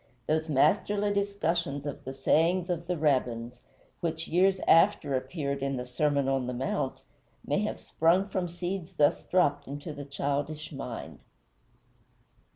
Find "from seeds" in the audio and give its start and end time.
8.27-8.93